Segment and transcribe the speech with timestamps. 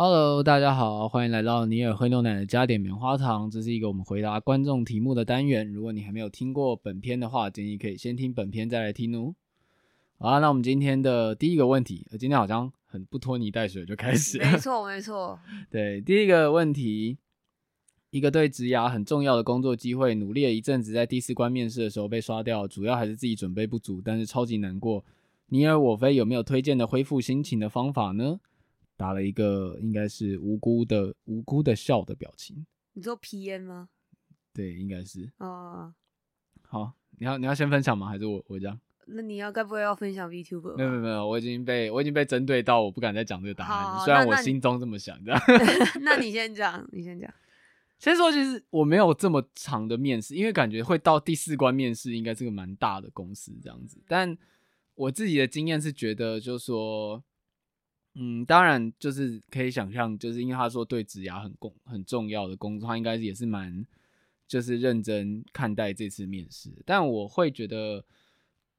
[0.00, 3.50] Hello，大家好，欢迎来到尼尔喝牛奶的加点棉花糖。
[3.50, 5.68] 这是一个我们回答观众题目的单元。
[5.72, 9.34] 如果你还没有听过本片的话，建议可以先听本片再来听哦。
[10.16, 14.52] 好啊，那我们今天的第一个问题，今天好像很不拖泥带水就开始了。
[14.52, 15.36] 没错，没错。
[15.68, 17.18] 对，第一个问题，
[18.10, 25.04] 一个对职涯很重要的工作机会，努力了一阵子，在第四关面试的时候被刷掉，主要还是自己准备不足，但是超级难过。
[25.48, 28.38] 尼尔我非有没有推荐的恢复心情的方法呢？
[28.98, 32.66] 打了一个应该是无辜的无辜的笑的表情。
[32.94, 33.88] 你说 PM 吗？
[34.52, 35.30] 对，应该是。
[35.38, 35.94] 哦，
[36.62, 38.08] 好，你要你要先分享吗？
[38.08, 38.78] 还是我我这样？
[39.06, 40.76] 那你要该不会要分享 VTuber？
[40.76, 43.84] 没有没有没有，我已经被我已经被针对到，我不敢再讲这个答案。
[43.84, 45.40] 好好，虽然我心中这么想，这样。
[46.02, 47.32] 那你先讲，你先讲。
[48.00, 54.02] 先说，其实我没有这么长的面试，因为感觉会到第四关面试，应该是个蛮大的公司这样子。
[54.08, 54.36] 但
[54.96, 57.22] 我自己的经验是觉得，就是说。
[58.20, 63.86] 嗯，当然就是可以想象，就是因为他说对职涯很重很重要的工作，他应该也是蛮
[64.48, 66.68] 就是认真看待这次面试。
[66.84, 68.04] 但我会觉得，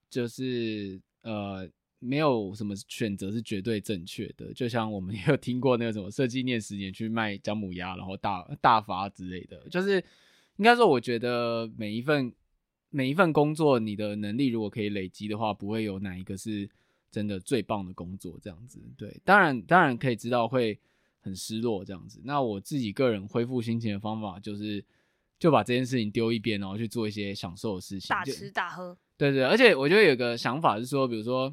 [0.09, 4.54] 就是呃，没有什么选择是绝对正确的。
[4.54, 9.70] 就像我们 也有听过那个什么设计念十年去卖姜母鸭，然后大大发之类的。
[9.70, 10.03] 就是
[10.58, 12.34] 应该说，我觉得每一份
[12.90, 16.70] 每一份工作，你的能力如果可以累积的话，不会有哪一个是。
[17.12, 20.80] 真的最棒的工作，这样子，对，当然当然可以知道会
[21.20, 22.22] 很失落这样子。
[22.24, 24.84] 那我自己个人恢复心情的方法就是，
[25.40, 28.96] 就把这件事情丢一边，然后去做一些享受的事情，大吃大喝。
[29.18, 31.50] 对，对对，而且我觉得有个想法是说，比如说，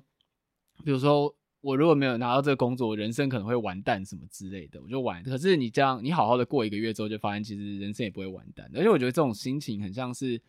[0.85, 5.23] 比如说我如果没有拿到这个工作，我人生可能会完蛋什么之类的，我就完。
[5.23, 8.71] 可是你这样，你好好的过一个月之后，就发现其实人生也不会完蛋。
[8.75, 10.41] 而且我觉得这种心情很像是。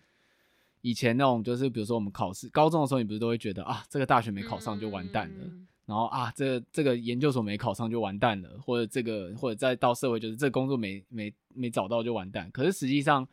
[0.81, 12.49] 以前那种就是，比如说我们考试高中的时候，你不是都会觉得啊，这个大学没考上就完蛋了，嗯、然后啊，这个、这个研究所没考上就完蛋了，或者这个或者再到社会，就是这个工作没没没找到就完蛋。
[12.51, 13.27] 可是实际上，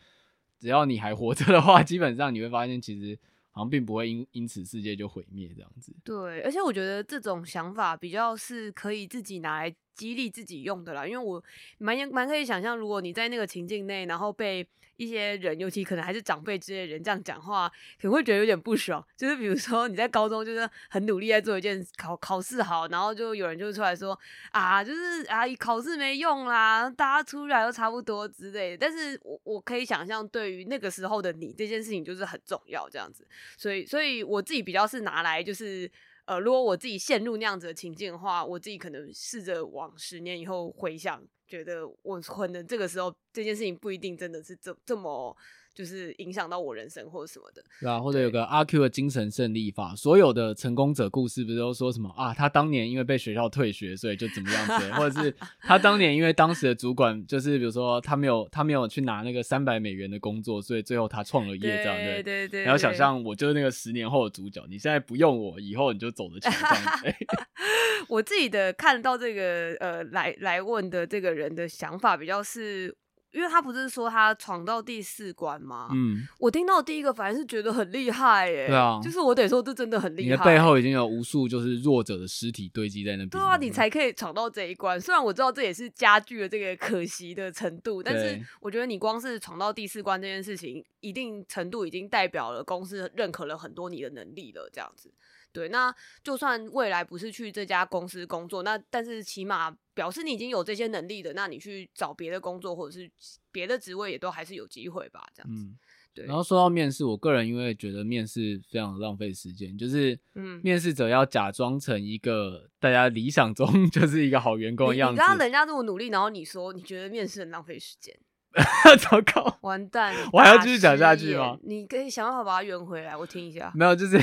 [0.59, 3.17] 只要你还活着的话，基本上你会发现，其实
[3.51, 5.95] 好像并不会因因此世界就毁灭这样子。
[6.03, 11.41] 对，而且我觉得这种想法比较是可以自己拿来激励自己用的啦，因为我
[11.79, 14.67] 蛮蛮可以想象，如果你在那个情境内，然后被。
[14.97, 17.69] 一些人，尤其可能还是长辈之类的人，这样讲话
[18.01, 19.05] 可能会觉得有点不爽。
[19.17, 24.19] 就是比如说你在高中就是很努力在做一件考考试好，然后就有人就出来说
[24.51, 28.79] 啊，就是啊考试没用啦，大家出来都差不多之类的。
[28.79, 33.27] 但是我我可以想象，对于那个时候的你，这件事情就是很重要这样子。
[33.57, 35.91] 所以所以我自己比较是拿来就是。
[36.27, 45.37] 呃，如果我自己陷入那样子的情境的话，我自己可能试着往十年以后回想，觉得我可能这个时候这件事情不一定真的是这这么。
[45.75, 52.33] 就是影响到我人生或者什么的，对啊，或者有个阿 Q 的精神胜利法，所有的成功者故事不是都说什么啊？
[52.33, 62.05] 他当年因为被学校退学，所以就怎么样子，或者是他当年因为当时的主管就是比如说他没有他没有去拿那个三百美元的工作，所以最后他创了业这样的。
[62.05, 62.63] 对对对。
[62.63, 67.15] 然后想象我就是那个十年后的主角，你现在不用我，以后你就走着瞧这样子。
[68.09, 72.97] 我自己的看到这个呃来来问的这个人的想法比较是。
[73.35, 75.89] 因为他不是说他闯到第四关吗？
[75.93, 78.69] 嗯，我听到第一个反而是觉得很厉害耶。
[78.69, 80.31] 对啊，就是我得说这真的很厉害。
[80.31, 83.29] 你的背后已经有无数就是弱者的尸体堆积在那边。
[83.29, 85.01] 对啊，你才可以闯到这一关。
[85.01, 95.13] 虽然我知道这也是加剧了这个可惜的程度，但是我觉得你光是闯到第四关这件事情，一定程度已经代表了公司认可了很多你的能力了，这样子。
[95.55, 95.95] 对，那
[96.25, 103.09] 就算未来不是去这家公司工作，那但是起码表示你已经有这些能力的，那你去找别的工作或者是
[103.53, 105.63] 别的职位也都还是有机会吧，这样子。
[105.63, 105.79] 嗯，
[106.13, 106.27] 对。
[106.27, 115.21] 然后说到面试，我个人因为觉得面试非常浪费时间，就是嗯，面试者要假装成一个大家理想中 就是一个好员工的样子。
[115.21, 118.13] 你知道人家这么努力，然后你说你觉得面试很浪费时间，
[118.99, 121.57] 糟糕，完蛋，我还要继续讲下去吗？
[121.63, 123.73] 你可以想办法把它圆回来，我听一下。
[123.77, 124.19] 没有，就是。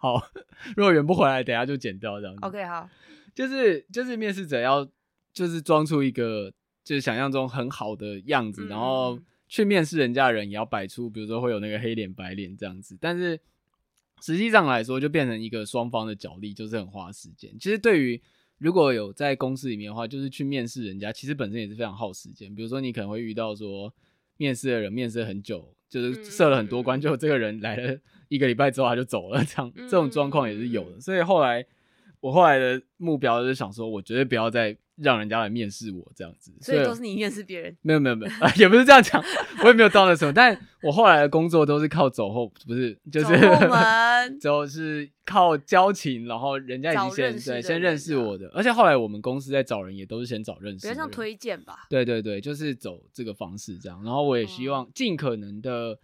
[0.00, 0.18] 好，
[0.74, 2.40] 如果圆不回来，等下就剪掉这样子。
[2.40, 2.88] OK，好，
[3.34, 4.88] 就是就是面试者要
[5.30, 6.50] 就是装出一个
[6.82, 12.96] 就是想象中很好的样子，嗯、然后去面试人家的人也要摆出，比如说会有那个黑脸白脸这样子。
[12.98, 13.38] 但是
[14.22, 17.50] 实际上来说，就变成一个双方的角力，就是很花时间。
[17.58, 18.18] 其实对于
[18.56, 22.54] 如果有在公司里面的话，就是去面试人家，其实本身也是非常耗时间。
[22.54, 23.92] 比如说你可能会遇到说
[24.38, 25.74] 面试的人面试很久。
[25.90, 27.98] 就是设了很多关，就这个人来了
[28.28, 31.00] 一个礼拜之后他就走了，这样这种状况也是有的。
[31.00, 31.66] 所以后来
[32.20, 36.52] 我后来的目标就是想说，我绝对不要再让人家来面试我这样子。
[36.60, 37.76] 所以都是你面试别人？
[37.82, 39.22] 没有没有没有， 也不是这样讲，
[39.62, 40.32] 我也没有到那时候。
[40.32, 51.86] 但我后来的工作都是靠走后，不是就是走 是靠交情，然后人家已经先对先认识我的，而且后来我们公司在找人也都是先找认识，比较像推荐吧。
[51.88, 54.02] 对对对，就是走这个方式这样。
[54.04, 55.98] 然后我也希望尽可能的。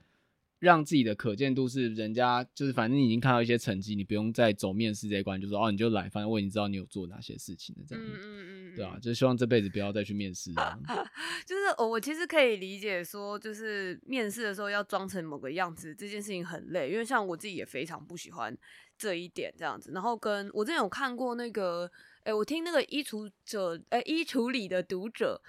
[0.67, 10.79] 让自己的可见度是人家就是反正你已经看到一些成绩，你不用再走面试这一关，就说哦你就来，反正我已经知道你有做哪些事情的这样子，嗯嗯嗯，对啊，就希望这辈子不要再去面试了。
[11.47, 18.53] 就是我其实可以理解说，就是面试的时候要装成某个样子，这件事情很累，因为像我自己也非常不喜欢
[18.99, 19.93] 这一点这样子。
[19.95, 21.89] 然后跟我之前有看过那个，
[22.25, 25.41] 哎，我听那个衣橱者，哎，衣橱里的读者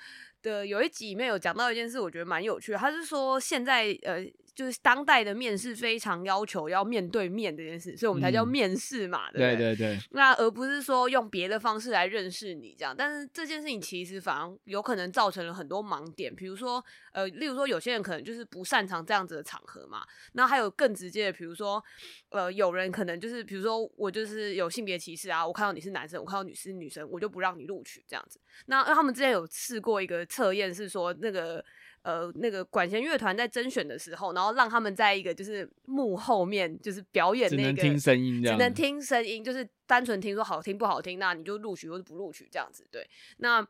[0.43, 2.77] 的有一集里面有讲到一件事，我觉得蛮有趣的。
[2.77, 4.23] 他是说现在呃。
[4.57, 9.55] 就是当代的面试非常要求要面对面这件事，所以我们才叫面试嘛，对不对？
[9.55, 9.99] 对对对。
[10.09, 21.83] 那而不是说用别的方式来认识你这样，但是这件事情其实反而有可能造成了很多盲点，比如说呃，例如说有些人可能就是不擅长这样子的场合嘛，那还有更直接的，比如说
[22.29, 28.41] 呃，有人可能就是比如说我就是有性别歧视啊，我看到你是男生，我看到你是女生，我就不让你录取这样子。
[28.65, 31.63] 那他们之前有试过一个测验，是说那个。
[32.03, 42.87] 呃，那个管弦乐团在甄选的时候，然后让他们在一个就是幕后面，就是表演那个，只能听声音，只能听声音，就是单纯听说好听不好听，那你就录取或者不录取这样子。
[42.89, 43.05] 对，
[43.39, 43.67] 那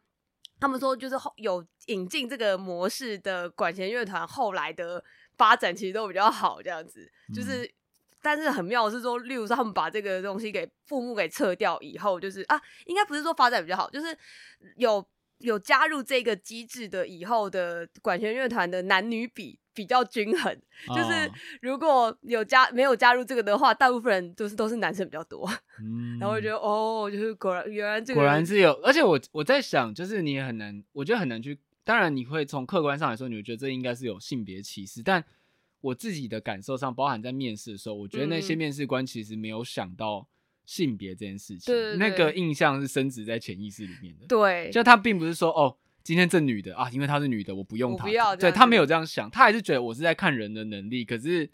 [0.59, 5.03] 他们说就是后有引进这个模式的管弦乐团，后来的
[5.35, 7.09] 发展其实都比较好，这样子。
[7.33, 7.69] 就是，嗯、
[8.21, 14.15] 但是很妙的是说，例如说他们把这个东西给副幕给撤掉以后，就是啊，应该不是说发展比较好，就是
[14.75, 15.03] 有。
[15.39, 20.51] 有加入这个机制的以后的管弦乐团的男女比比较均衡，
[20.87, 21.31] 哦、就是
[21.61, 25.47] 如果有加没有加入这个的话，大部分人都是都是男生比较多。
[25.79, 31.59] 嗯，然后我觉得哦，就是果然原来这个果然是有，而且我我在想，就是你也很难，我觉得很难去。
[31.83, 35.23] 当然，你会从客观上来说，你会觉得这应该是有性别歧视，但
[35.81, 40.27] 我自己的感受上，包含在面试的时候，我觉得那些面试官其实没有想到。
[40.67, 44.27] 性别这件事情，对对对，那个印象是深植在潜意识里面的。
[44.27, 48.03] 对，就他并不是说哦，今天这女的啊，因为她是女的，我不用她。
[48.03, 51.49] 不要，对，他没有这样想，他还是觉得我是在看人的能力，可是。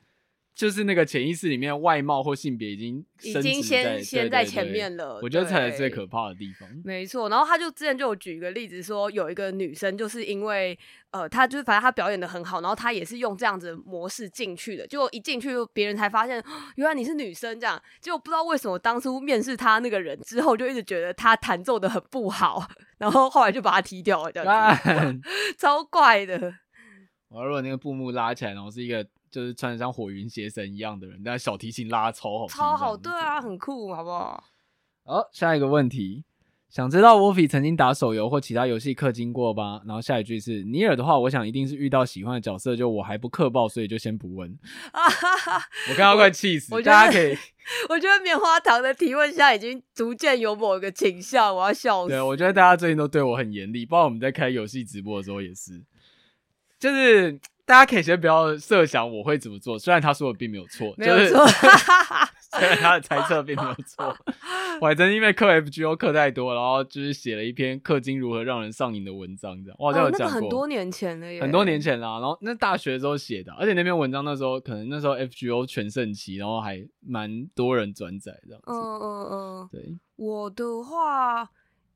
[0.56, 5.20] 就是那个潜意识里面，外貌或性别已经已经先先在前面了。
[5.24, 6.70] 我觉得才是最可怕的地方。
[6.86, 10.78] 没错，然后他就之前就有举一个例子，说有一个女生，就是因为
[11.10, 14.86] 呃，她就是反正她表演的很好，然后她也是用这样子的模式进去的。
[14.86, 16.44] 结果一进去，别人才发现
[16.76, 17.82] 原来你是女生这样。
[18.00, 22.68] 结果不知道为什么当初面试她那个人之后，就一直觉得她弹奏的很不好，
[23.00, 25.22] 然后后来就把她踢掉了，这样子，
[25.58, 26.54] 超怪的。
[27.30, 29.04] 我如果那个布幕拉起来，然后是一个。
[29.34, 34.44] 就是穿的像火云邪神一样的人，但小提琴拉超好，超好，对啊，很酷，好不好？
[35.04, 36.24] 好，下一个问题，
[36.70, 39.82] 想知道 Wolfie 曾经打手游或其他游戏氪金过吧？
[39.88, 44.56] 然后下一句是尼尔的话，我想一定是遇到喜欢的角色，就我还不氪爆，所以就先不问。
[45.90, 47.36] 我刚刚快气死，大家可以，
[47.90, 52.10] 我觉得棉花糖的提问下已经逐渐有某一个倾向，我要笑死。
[52.10, 55.84] 对，我觉得大家最近都对我很严厉，包括我们在开游戏直播的时候也是，
[56.78, 57.40] 就是。
[57.66, 61.46] 大家可以先不要设想我会怎么做， 虽然他说的并没有错，没有错，
[62.58, 64.16] 虽然他的猜测并没有错。
[64.82, 69.78] 我还真因为氪 FGO 氪太多，然后就是写了一篇氪金如何让人上瘾的文章，这样。
[69.80, 72.20] 我好像有讲过，哦，那个，很多年前了耶，很多年前啦。
[72.20, 78.66] 然后那大学的时候写的，而且那篇文章那时候可能那时候 FGO 全盛期，然后还蛮多人转载这样子。
[78.68, 79.98] 嗯嗯嗯，对。
[80.18, 81.48] 我的话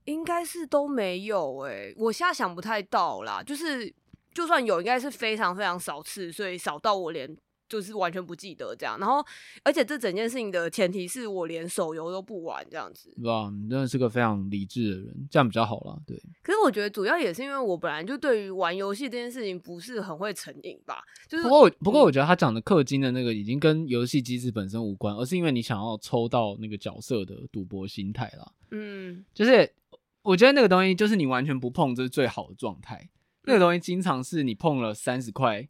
[0.05, 3.93] 应该是都没有诶、欸，我现在想不太到啦，就是。
[4.37, 7.27] 就算有，应该是非常非常少次，所以少到我连
[7.67, 8.99] 就是完全不记得这样。
[8.99, 9.17] 然后，
[9.63, 13.11] 而且这整件事情的前提是我连手游都不玩这样子。
[13.23, 15.97] 哇，你真的是个非常理智的人，这样比较好啦。
[16.05, 16.15] 对。
[16.43, 21.01] 可是我觉得主要也是因为我本来就对于玩游戏这件事情不是很会成瘾吧。
[21.27, 28.51] 就是不过，不过我觉得他讲的氪金的那个已经跟游戏机制本身无关，而是因为你想要抽到那个角色的赌博心态啦。
[28.69, 29.73] 嗯，就是
[30.21, 33.09] 我觉得那个东西就是你完全不碰，这是最好的状态。
[33.47, 35.65] 那个东西经常是你碰了三十块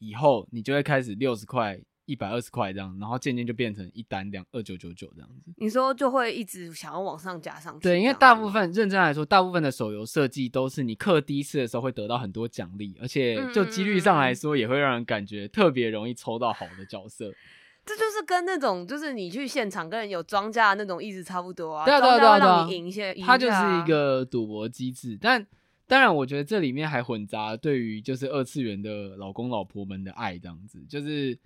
[0.00, 5.52] 以后，你就会开始六十块、一百二十块这样，然后渐渐就变成一单两二九九九这样子。
[5.56, 7.84] 你说就会一直想要往上加上去？
[7.84, 17.32] 对，因为大部分认真来说，大部分的手游设计都是你氪第一次的时候会得到很多奖励，而且就几率上来说，也会让人感觉特别容易抽到好的角色。
[17.86, 21.84] 这就是跟那种就是你去现场跟人有庄家的那种意思差不多啊。
[21.84, 25.46] 对啊对啊对啊，让你赢一些，它就是一个赌博机制，但。
[25.86, 31.38] 当然，我觉得这里面还混杂对于就是二次元的老公老婆们的爱，这样子，就是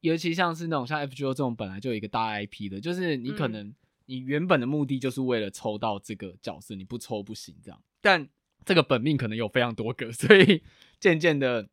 [0.00, 3.74] 尤其像是那种像 FGO 这种本来就有一个大 IP 的，就是你可能
[4.06, 7.82] 你原本的目的就是为了抽到这个角色，你不抽不行这样。
[8.00, 8.28] 但
[8.64, 10.62] 这个本命可能有非常多个， 所以
[11.00, 11.68] 渐渐的，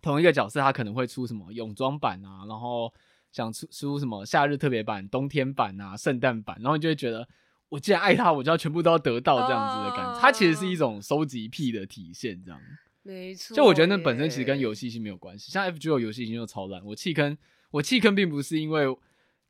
[0.00, 2.92] 同一个角色他可能会出什么泳装版啊，然后
[3.32, 7.28] 想出出什么夏日特别版、冬天版啊、圣诞版，然后你就会觉得，
[7.68, 10.20] 我既然爱他，我就要全部都要得到这样子的感觉。
[10.20, 12.60] 它其实是一种收集癖的体现，这样。
[13.02, 13.54] 没错。
[13.54, 16.84] 就我觉得那本身其实跟游戏性没有关系，像 FGO 游戏性就超烂。
[16.84, 17.36] 我弃坑，
[17.70, 18.84] 我弃坑并不是因为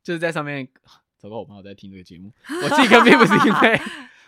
[0.03, 0.67] 就是在上面。
[1.19, 2.31] 糟糕，我朋友在听这个节目。
[2.45, 3.81] 我弃坑并不是因为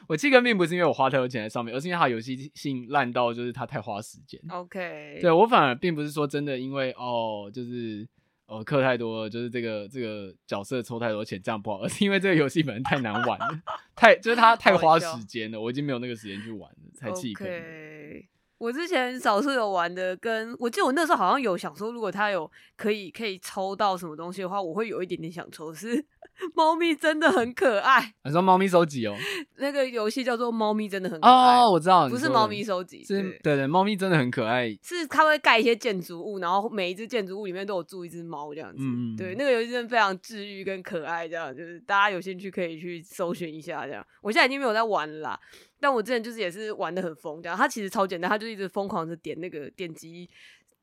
[0.08, 4.42] 我弃坑并不是因为我花太多钱在上面，而是因为它游戏性烂到就是它太花时间。
[4.50, 8.08] OK，对我反而并不是说真的因为哦，就是
[8.50, 13.62] 呃氪太多，就是这个这个角色抽太多钱这样不好，而 是因为这个游戏本身太难玩了，
[13.96, 17.48] 太就是它 太花时间了，我已经没有那个时间去玩了，才弃坑。
[17.48, 18.26] Okay.
[18.60, 25.74] 我之前少数有玩的，跟我记得我那时候好像有想说，如果他有可以可以抽到什么东西的话，我会有一点点想抽。
[25.74, 26.06] 是
[26.56, 29.16] 猫咪真的很可爱，你说猫咪收集哦？
[29.60, 34.70] 那个游戏叫做猫咪真的很可爱哦，我知道，不是猫咪收集，是，对对，猫咪真的很可爱。
[34.82, 38.78] 是它会盖一些建筑物，然后每一只建筑物里面都有住一只猫这样子。
[38.82, 44.06] 嗯，对，那个游戏真的非常治愈跟可爱，这样就是大家有兴趣可以去搜寻一下这样。
[44.22, 45.40] 我现在已经没有在玩了啦。
[45.80, 50.30] 但我之前就是也是玩的很疯，这样，它其实超简单，它就一直疯狂的点那个点击，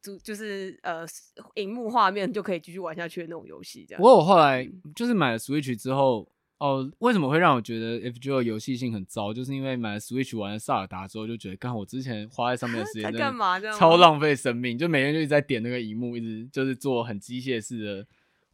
[0.02, 1.06] 就就是呃，
[1.54, 3.98] 荧幕画面就可以继续玩下去的那种游戏，这样。
[3.98, 6.26] 不过我后来就是买了 Switch 之后，
[6.58, 9.34] 哦，为什么会让我觉得 FGO 游戏性很糟？
[9.34, 13.60] 就是因为买了 Switch 玩了萨尔达之后，就觉得，刚好我之前花在上面的时间在干嘛？
[13.78, 18.06] 超浪费生命，就每天就一直在点那个荧幕，一直就是做很机械式的。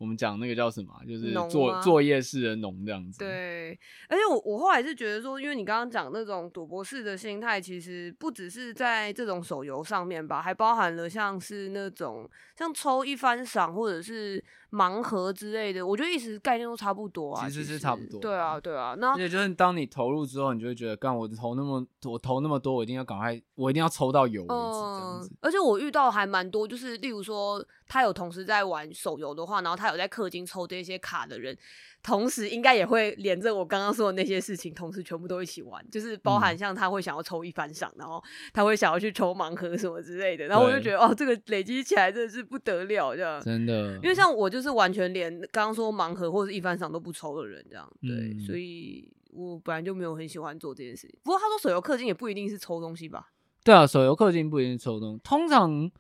[0.02, 0.92] 我们讲那个叫什么？
[1.06, 3.21] 就是作作业式的农这样子。
[3.21, 3.78] 对，
[4.09, 12.28] 而且我我后来是觉得说，因为你刚刚讲那种赌博式的心态，其实不只是在这种手游上面吧，还包含了像是那种
[12.59, 14.42] 像抽一番赏或者是
[14.73, 15.87] 盲盒之类的。
[15.87, 18.19] 我觉得意思概念都差不多啊，其实是差不多。
[18.19, 18.97] 对啊，对啊。
[18.99, 25.29] 那而且就是当你投入之后，你就会觉得，干我投那么我投那么多，我一定要赶快，我一定要抽到有为止这样子。
[25.31, 27.64] 嗯，而且我遇到还蛮多，就是例如说。
[27.88, 31.55] 他有同时在玩手游的话，然后他有在氪金抽这些卡的人，
[32.02, 43.94] 同时应该也会连着我刚刚说的那些事情，同时全部都一起玩，就是包含像他会想要抽一番赏，然后他会想要去抽盲盒什么之类的，然后我就觉得哦，这个累积起来真的是不得了，这样真的。
[44.02, 51.16] 因为像我就是完全连刚刚说盲盒或者一番赏都不抽的人，这样对，嗯、所以我本来就没有很喜欢做这件事情。
[51.23, 53.28] 不过他说手游氪金也不一定是抽东西吧？
[53.62, 55.90] 对啊，手游氪金不一定是抽东西，通常。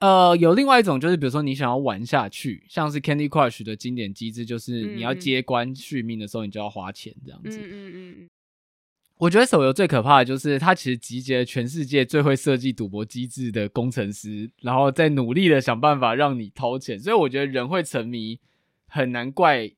[0.00, 7.58] 呃，有另外一种，就是比如说你想要玩下去，像是 Candy Crush 的经典机制，就是你要接关续命的时候，你就要花钱这样子。
[7.58, 8.28] 嗯嗯嗯。
[9.18, 16.98] 我觉得手游最可怕的就是它其实集结了全世界最会设计赌博机制的工程师，然后再努力的想办法让你掏钱。
[16.98, 18.40] 所以我觉得人会沉迷，
[18.88, 19.70] 很难怪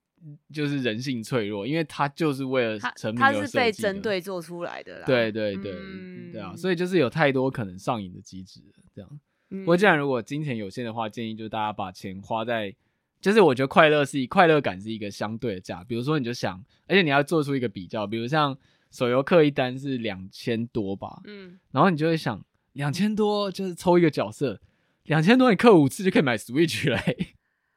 [0.52, 3.41] 就是人性脆弱，因为他就是为了沉迷而设计的。
[3.41, 5.05] 他是被针对做出来的啦。
[5.05, 8.61] 对对对，嗯、对啊，所以就是有太多可能上瘾的机制
[8.95, 9.21] 这样。
[9.61, 12.75] 不过，既然如果金钱有限的话，建议就是大家把钱花在，
[13.21, 15.85] 就是我觉得快乐是一快乐感是一个相对的价。
[15.85, 18.56] 比如说，你就想，而且你要做出一个比较，比如像
[18.90, 24.61] 手游客一单是两千多吧，嗯，然后你就会想，两千多就是抽一个角色，
[25.04, 27.31] 两千多你氪五次就可以买 Switch 了欸。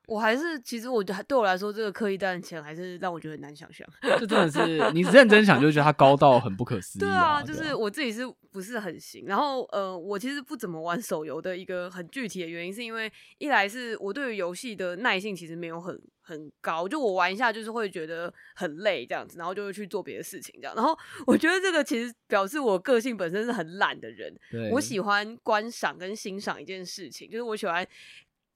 [0.08, 3.88] 我还是，其实我觉得对我来说，这个氪一单的钱还是让我觉得很难想象。
[4.02, 7.08] 这真的是你认真想，就觉得它高到很不可思 议啊。
[7.08, 8.22] 对啊，就是我自己是
[8.52, 9.26] 不是很行？
[9.26, 20.76] 然后呃，我其实不怎么玩手游的一个很具体的原因，是因为一来是我对于游戏的耐性其实没有很很高，就我玩一下就是会觉得很累这样子，然后就会去做别的事情这样。
[20.76, 24.34] 然后我觉得这个其实表示我个性本身是很懒的人。
[24.52, 27.86] 对我喜欢观赏跟欣赏一件事情，就是我喜欢。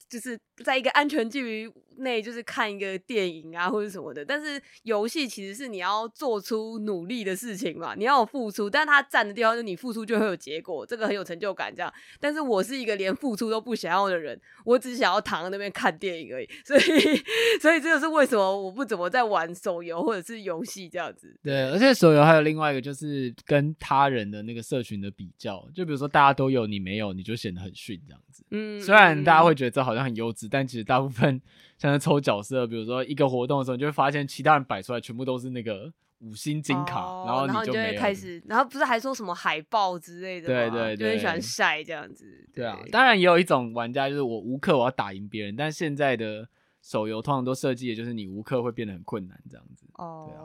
[0.09, 4.25] 就是在一个安全距离内，就是看一个电影啊，或者什么的。
[4.25, 8.69] 但是游戏其实是你要做出努力的事情嘛，你要有付出。
[8.69, 11.73] 但是它占的地方就是你付出就会有结果，这个很有成就感。
[11.75, 16.49] 这样，但是我是一个连付出都不想要的人，我只想要躺在那边看电影而已。
[16.65, 16.81] 所以，
[17.61, 21.37] 所以这就是为什么我不怎么在玩手游或者是游戏这样子。
[21.43, 28.43] 对，而且手游还有另外一个就是跟他人的那个社群的比较，就比如说大家都有你没有，你就显得很逊这样子。
[28.51, 31.41] 嗯，虽然大家会觉得这好像很优质，但其实大部分
[31.79, 42.25] 像是抽角色，比如说一个活动的时候，你就会发现其他人摆出来全部都是那个五星金卡，哦、然后你就，就会开始，然后不是还说什么海报之类的，对对对，就很喜欢晒这样子。
[42.53, 46.49] 对，对啊，当然也有一种玩家就是我无氪我要打赢别人，但现在的
[46.81, 49.87] 手游通常都设计的就是你无氪会变得很困难这样子。
[49.93, 50.43] 哦，对啊，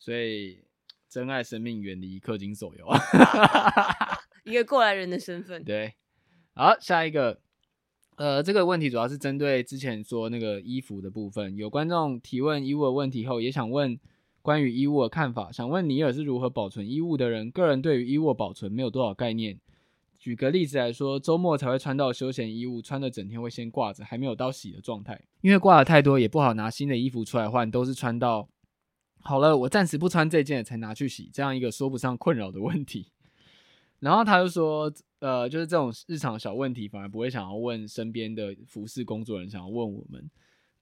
[0.00, 0.64] 所以
[1.08, 3.00] 珍爱生命，远离氪金手游啊，
[4.42, 5.62] 一个过来人的身份。
[5.64, 5.94] 对。
[6.54, 7.38] 好，下一个，
[8.18, 11.56] 呃，这个问题主要是针对之前说那个衣服的部分。
[11.56, 13.96] 有观众提问衣物的问题后，也想问
[14.42, 17.48] 关于衣物的看法，想问尼尔是如何保存衣物的人？
[17.48, 19.60] 个人对于衣物保存没有多少概念。
[20.18, 25.22] 举个例子来说，周末才会穿到休闲衣物，穿的整天会先挂着，还没有到洗的状态。
[25.42, 28.48] 因为挂的太多，也不好拿新的衣服出来换，都是穿到
[29.20, 33.12] 好了，我暂时不穿这件才拿去洗，这样一个说不上困扰的问题。
[34.00, 40.30] 然后他就说，呃，就是这种日常小问题，反而不会想要问身边的服饰工作人，想要问我们。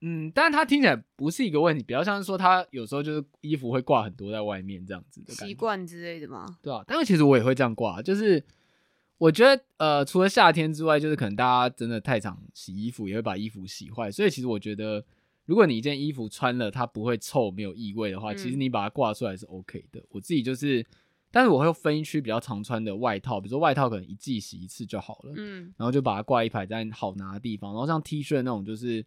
[0.02, 6.44] 嗯，但是他听起来不是一个问题，比较像是说他有时候就是衣服会挂很多在外面这样子的习惯之类的吗？
[6.62, 8.44] 对啊，但是其实我也会这样挂，就是
[9.16, 15.02] 我觉得呃，除了夏天之外，就是可能大家真的太常洗衣服，也会把衣服洗坏，所以其实我觉得，
[15.46, 20.04] 如果你一件衣服穿了它不会臭、没有异味的话，嗯、其实你把它挂出来是 OK 的。
[20.10, 20.84] 我自己就是，
[21.30, 29.04] 但是我会分一区比较常穿的外套，比如说外套可能一季洗一次就好了，嗯，然后就把它挂一排在好拿的地方，然后像 T 恤那种就是。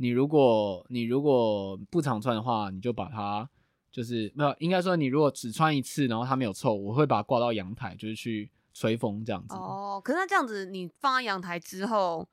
[0.00, 3.50] 你如果你如果不常穿的话，你就把它
[3.90, 9.56] 就是没有，应该说你如果只穿一次，然后它没有臭，我会把它挂到阳台，就是去吹风这样子。
[9.56, 12.24] 哦，可是那这样子你放在阳台之后，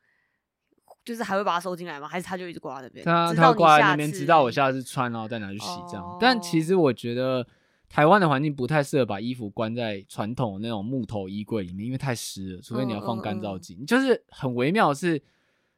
[1.04, 2.08] 就是还会把它收进来吗？
[2.08, 3.04] 还是它就一直挂在那边？
[3.04, 6.04] 它它挂在那边，直到我下次穿，然后再拿去洗这样。
[6.06, 7.48] 哦，但其实我觉得
[7.96, 13.75] 台湾的环境不太适合把衣服关在传统的那种木头衣柜里面，因为太湿了，除非你要放干燥剂。
[13.75, 15.24] 嗯嗯嗯，就是很微妙的是。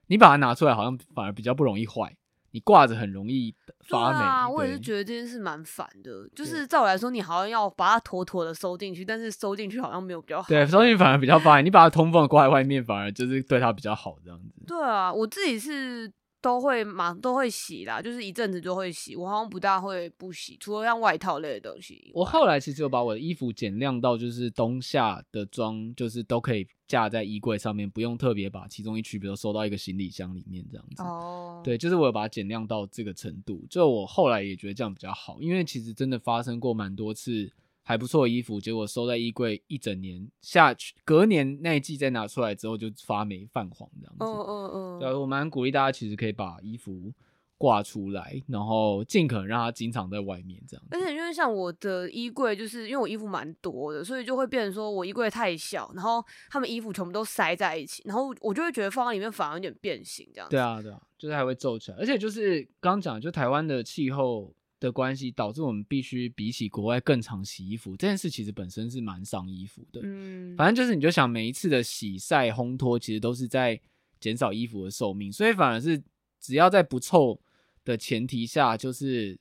[0.07, 2.17] 你把它拿出来，好像反而比较不容易坏。
[2.51, 3.53] 你挂着很容易
[3.89, 4.17] 发霉。
[4.17, 6.27] 啊，我也是觉得这件事蛮烦的。
[6.33, 10.47] 就是照我来说，你好像要把它妥妥的收进去，但是收进去好像没有比较好。
[10.47, 11.63] 对，收进去反而比较发霉。
[11.63, 14.63] 你把它通风挂在外面，反而就是对它比较好这样子。
[14.65, 16.11] 对啊，我自己是。
[16.41, 19.15] 都会忙，都会洗啦，就是一阵子就会洗。
[19.15, 22.11] 我好像不大会不洗，除了像外套类的东西。
[22.13, 31.03] 我后来其实有把我的衣服减量到，就是冬夏的装，就是都可以架在衣柜上面，不用特别把其中一区，比如收到一个行李箱里面这样子。
[31.03, 33.65] 哦，对，就是我有把它减量到这个程度。
[33.69, 37.51] 就我后来也觉得这样比较好，因为其实真的发生过蛮多次。
[37.87, 44.25] 还不错的衣服，结果收在衣柜一整年下去，隔年那一季再拿出来之后就发霉泛黄这样子。
[44.25, 44.99] 嗯嗯嗯。
[44.99, 47.13] 对，我蛮鼓励大家，其实可以把衣服
[47.57, 50.85] 挂出来，然后尽可能让它经常在外面这样。
[50.91, 60.51] 而且因为像我的衣柜，就是因为我衣服蛮多的，所以就会变成说我衣柜太小，然后他们衣服全部都塞在一起，然后我就会觉得放在里面反而有点变形这样子。
[60.51, 64.53] 对啊对啊，就是还会皱起来，而且就是刚讲，就台湾的气候。
[64.79, 70.01] 的关系导致我们必须比起国外更常洗衣服，这件事其实本身是蛮伤衣服的。
[70.03, 73.79] 嗯，反正就是你就想每一次的洗晒烘脱，其实都是在
[74.19, 76.01] 减少衣服的寿命，所以反而是
[76.39, 77.39] 只要在不臭
[77.83, 79.39] 的前提下，就是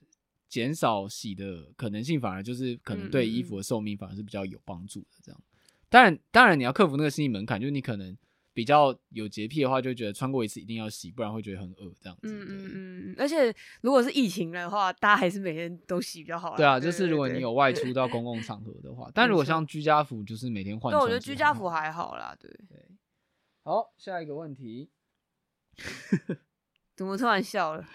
[0.49, 5.19] 减少洗的可能性，反而就是可能对衣服的寿命反而是比较有帮助的。
[5.23, 5.41] 这样，
[5.89, 8.17] 当然当然你要克服那个心理门槛，就是你可能。
[8.57, 12.27] 比较有洁癖的话，就会觉得穿过一次一定要洗，不然会觉得很恶这样子。
[12.27, 12.71] 嗯嗯
[13.11, 13.15] 嗯。
[13.19, 16.57] 而且如果是疫情的话，大家还是每天都洗比较好。
[16.57, 20.91] 对啊，就是如果你有外出到公共场合的话，但如果像居家服，就是每天换。
[20.91, 22.35] 对，我觉得居家服还好啦。
[22.41, 22.79] 对对。
[23.63, 24.89] 好，下一个问题。
[26.97, 27.87] 怎么突然笑了？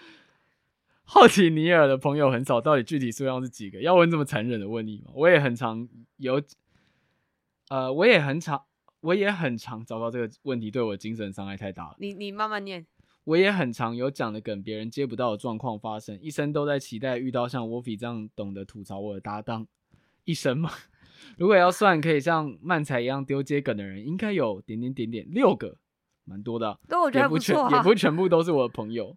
[1.02, 3.80] 好奇尼尔的朋友很少，到底具体数量是几个？
[3.80, 5.10] 要问这么残忍的问题吗？
[5.16, 6.40] 我也很常有，
[7.68, 8.64] 呃，我也很常。
[9.02, 11.96] 我也很常找到这个问题，对我精神伤害太大了。
[11.98, 12.86] 你你慢慢念。
[13.24, 19.68] 我也很常有讲的梗，别人接不到的状况发生，一生都在期待遇到像 Wolfie 这样懂得吐槽我的搭档。
[20.24, 20.70] 一生嘛，
[21.38, 25.76] 如果要算可以像漫才一样丢接梗的人，应该有点点点点六个，
[26.24, 26.78] 蛮多的啊。
[26.88, 27.70] 都我觉得不错啊。
[27.70, 29.16] 也不全，也不全部都是我的朋友。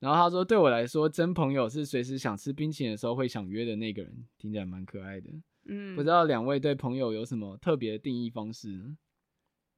[0.00, 5.30] 然后他说，对我来说，真朋友是随时想吃冰淇淋的时候会想约的那个人，听起来蛮可爱的。
[5.66, 8.96] 嗯，不知道两位对朋友有什么特别的定义方式呢？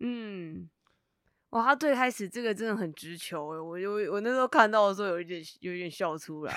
[0.01, 0.69] 嗯，
[1.51, 6.55] 哇，他最开始这个真的很直球哎，我我我那时候看到的时候有一点有一点笑出来。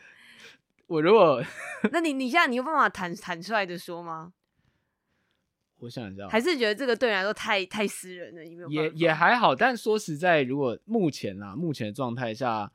[0.88, 1.42] 我如果，
[1.92, 4.32] 那你你现在你有办法坦坦率的说吗？
[5.78, 8.68] 我想一下，还是觉得这个对你来说太太私人了，你没有？
[8.68, 12.72] 也也还好，但说实在，如果目前啊，目前的状态下。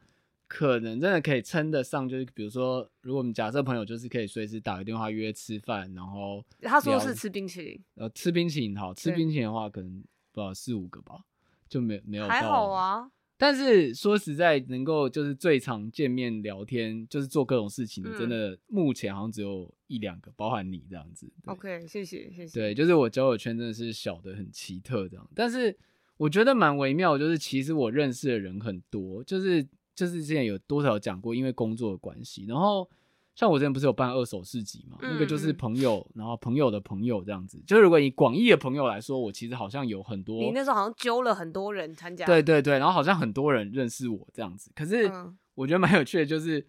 [0.48, 11.26] 可能真的可以称得上，就是比如说，如果我们假设朋友就是可以随时打个电话约吃饭，然后他说是吃冰淇淋，呃，吃冰淇淋好，吃冰淇淋的话可能不知道四五个吧，
[11.68, 13.12] 就没没有还好啊。
[13.38, 21.30] 但是说实在，能够就是最常见面聊天，就是做各种事情的，嗯、真的目前好像只有一两个，包含你这样子。
[21.46, 22.54] OK，谢谢谢谢。
[22.58, 25.78] 对，就是我交友圈真的是小的很奇特这样，但是
[26.16, 29.68] 我觉得蛮微妙，就是其实我认识的人很多，就是。
[29.98, 32.88] 就是之前有多少讲过，因为工作的关系，然后
[33.34, 37.60] 像我之前不是有办二手市集嘛，嗯、那个就是朋友，然后朋友的朋友这样子。
[37.66, 44.72] 就是如果以广义的朋友来说，我其实好像有很多，你那时候好像揪了很多人参加，对对对，然后好像很多人认识我这样子。
[44.76, 45.12] 可是
[45.56, 46.64] 我觉得蛮有趣的，就是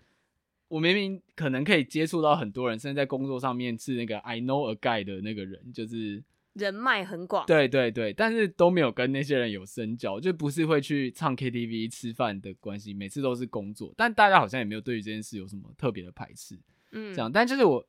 [0.68, 6.24] 我明明可能可以接触到很多人，甚至在工作上面是那个 I know a guy 的那个人，就是
[6.58, 7.46] 人脉很广。
[7.46, 13.94] 对对对，但是都没有跟那些人有深交，就不是会去唱 KTV、吃饭的关系，每次都是工作。
[13.96, 16.58] 但大家好像也没有对于这件事有什么特别的排斥，
[16.92, 17.32] 嗯，这样。
[17.32, 17.88] 但就是我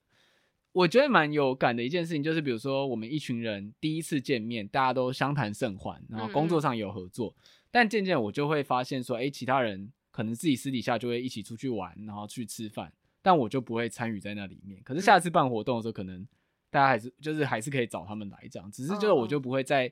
[0.71, 9.91] 我觉得蛮有感的一件事情，就是比如说我们一群人第一次见面，大家都相谈甚欢，然后工作上有合作，嗯嗯，但渐渐我就会发现说，哎，其他人。
[10.11, 14.81] 可能自己私底下就会一起出去玩，然后去吃饭，但我就不会参与在那里面。
[14.83, 16.27] 可是下次办活动的时候，可能
[16.69, 19.91] 大家还是就是还是可以找他们来这样，只是就是我就不会再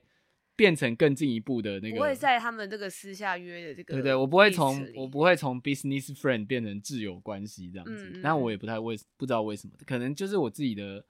[0.56, 8.20] 变成更进一步的那个，不会在他们这个私下约的这个，对对，我不会从我不会从 business friend 变成挚友关系这样子。
[8.22, 11.04] 但我也不太为不知道为什么，可能就是我自己的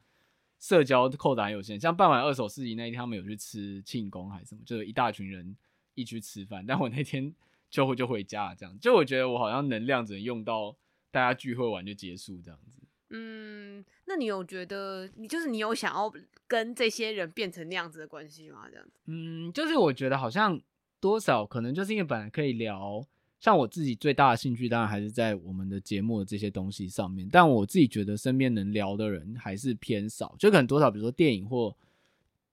[0.59, 1.79] 社交扣打有限。
[1.79, 5.57] 像办完二手市集那一天，他们有去吃庆功还是什么，就是一大群人
[5.95, 7.35] 一起去吃饭，但我那天。
[7.71, 10.75] 就会就回家这样，就我觉得我好像能量只能用到
[11.11, 12.81] 大家聚会完就结束这样子。
[13.11, 16.13] 嗯，那你有觉得你就是你有想要
[16.47, 18.67] 跟这些人变成那样子的关系吗？
[18.71, 18.93] 这样子？
[19.07, 20.61] 嗯，就是我觉得好像
[21.01, 23.05] 多少可能就是因为本来可以聊，
[23.41, 31.75] 像我自己最大的兴趣当然还是在我们的节目的这些东西上面，但我自己觉得身边能聊的人还是偏少，就可能多少比如说电影或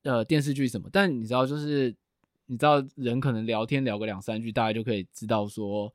[0.03, 1.95] 呃电视剧什么，但你知道就是。
[2.47, 5.91] 你知道人可能聊天聊个两三句，大家就可以知道说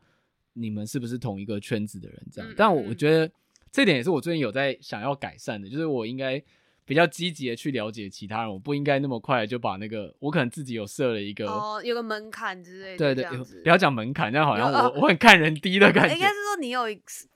[0.54, 2.54] 你们是不是同一个圈子的人这样。
[2.56, 3.30] 但我我觉得
[3.72, 6.42] 这点也是我最近有在想要改善的，就是我应该
[6.84, 13.14] 比较积极的去了解其他人，我不应该那么快就把那个我可能自己有设了一个哦，有个门槛之类的。
[13.14, 16.14] 对对，不要讲门槛，这样好像我 我很看人低的感觉。
[16.16, 16.82] 应该是说你有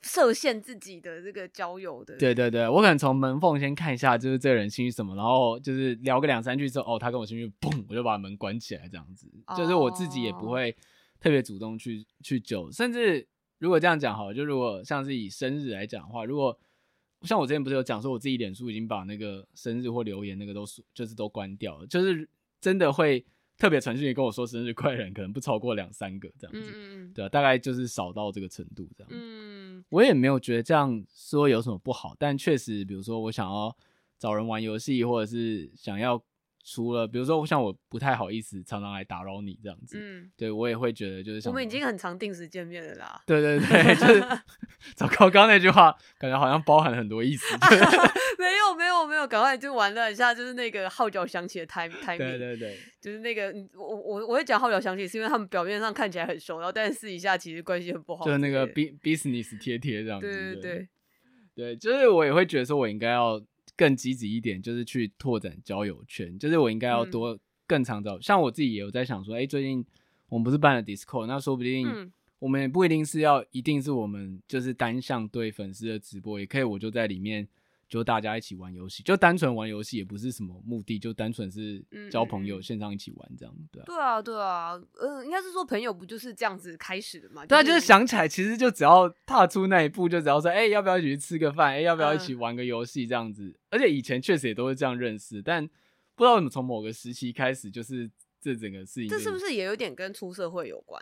[0.01, 2.17] 设限自己的这个交友的。
[2.17, 9.25] 对对对，我可能从门缝先看一下，就是这个人兴趣什么，然后就是聊个两三句之后，哦，他跟我兴趣，嘣，我就把门关起来，这样子。
[9.55, 10.75] 就是我自己也不会
[11.21, 13.25] 特别主动去去揪，甚至
[13.59, 16.57] 如果这样讲好了，就如果像是以生日来讲的话，如果
[17.21, 22.27] 像我之前不是有讲说，我自己脸书已经把那个生日或留言那个都就是都关掉了，就是
[22.59, 23.25] 真的会
[23.57, 29.09] 特别传讯跟我说生日快乐，可能不超过两三个这样子，嗯、对啊，大概就是少到这个程度这样。
[29.11, 33.75] 嗯，我也没有觉得这样说有什么不好，但确实，比如说我想要
[34.19, 36.23] 找人玩游戏，或者是想要。
[36.67, 43.21] 除了比如说像我不太好意思常常来打扰你这样子，嗯，对我也会觉得就是我们已经很常定时见面了啦。
[43.27, 44.21] 对对对， 就是
[44.97, 47.45] 糟糕，刚刚那句话感觉好像包含很多意思。
[48.37, 52.17] 没有没有没有，赶快就玩了一下，就是那个号角响起的 time time。
[52.17, 58.25] 对对对，就是那个我我我会讲号角响起，是因为他们表面上看起来很熟，然后但是私底下其实关系很不好。
[58.25, 60.27] 就是那个 business 贴贴这样子。
[60.27, 60.87] 对对对，
[61.55, 63.39] 对，就是我也会觉得说我应该要。
[63.75, 66.37] 更积极一点，就是去拓展交友圈。
[66.39, 69.85] 就是我应该要多更常找，嗯、像我自己也有在想说，哎、欸，最近
[70.29, 77.47] 我们不是办了 Discord，那说不定我们也不一定是要一定是我们就是单向对粉丝的直播，也可以我就在里面。
[77.87, 83.85] 就大家一起玩游戏，就单纯玩游戏，也不是什么目的，就单纯是交朋友，线上一起玩这样，对啊。
[83.85, 87.45] 对啊，对啊，嗯、呃，应该是说朋友不就是这样子开始的嘛？
[87.45, 91.73] 对啊，就是想起来，其实就只要踏出那一步，就只要说，哎、欸，要不要一起去吃个饭？
[91.73, 93.05] 哎、欸，要不要一起玩个游戏？
[93.05, 93.43] 这样子。
[93.43, 95.67] 嗯、而且以前确实也都是这样认识，但
[96.15, 98.09] 不知道怎么从某个时期开始，就是
[98.41, 100.99] 这整个事情，这是不是也有点跟出社会有关？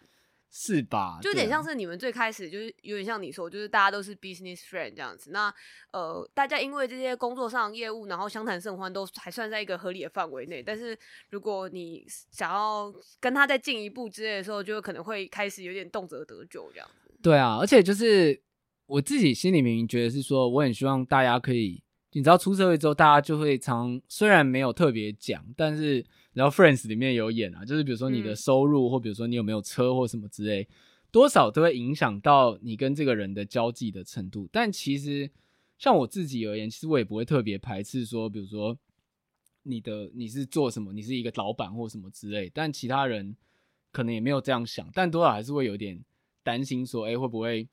[0.56, 1.18] 是吧？
[1.20, 5.32] 就有点像是你们最开始就是有点像你说，就是大家都是 business friend 这样子。
[5.32, 5.52] 那
[5.92, 10.62] 呃，大家因为这些工作上业务，然后相谈甚欢，都还算在一个合理的范围内。
[10.62, 10.96] 但是
[11.32, 17.12] 如果你想要跟他再进一步之类的时候，就可能会开始有点动辄得咎这样子。
[17.24, 18.40] 对啊，而且就是
[18.86, 26.06] 我自己心里明明觉得是说，我很希望大家可以，你知道出社会之后，大家就会常虽然没有特别讲，但是。
[26.34, 30.68] 然后 Friends 里面有演啊，就是比如说你的收入，或比如说你有没有车或什么之类，
[31.12, 34.50] 多少都会影响到你跟这个人的交际的程度。
[34.52, 35.30] 但其实
[35.78, 38.78] 像我自己而言，其实我也不会特别排斥说，比如说
[39.64, 42.52] 你的你是做什么，你是一个老板或什么之类。
[42.54, 43.36] 但其他人
[43.92, 46.04] 可能也没有这样想，但多少还是会有点
[46.42, 47.68] 担心说，哎，会不会？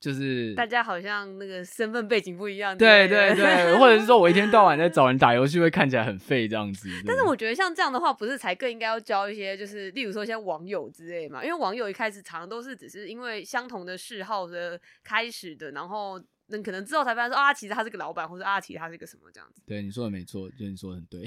[0.00, 6.88] 就是大家好像那个身份背景不一样，对对对，或者是说我一天到晚在找人打游戏，会看起来很废这样子。
[7.06, 16.20] 但是我觉得像这样的话，不是才更应该要教一些，就是例如说像网友之类嘛，因为网友一开始常常都是只是因为相同的嗜好的开始的，然后。
[16.50, 19.62] 那可能之后才发现说啊，其实他是个老板，或者啊，其实他是个什么这样子。
[19.66, 21.26] 对，你说的没错，就是你说的很对，